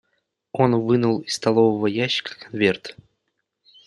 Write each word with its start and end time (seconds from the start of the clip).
Он 0.51 0.81
вынул 0.83 1.19
из 1.19 1.35
столового 1.35 1.85
ящика 1.85 2.33
конверт. 2.49 2.95